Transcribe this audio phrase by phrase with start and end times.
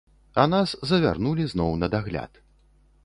[0.43, 2.43] А нас завярнулі зноў на дагляд.